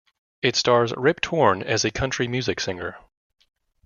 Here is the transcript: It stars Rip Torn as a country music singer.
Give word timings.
It 0.41 0.55
stars 0.55 0.91
Rip 0.97 1.21
Torn 1.21 1.61
as 1.61 1.85
a 1.85 1.91
country 1.91 2.27
music 2.27 2.59
singer. 2.59 2.97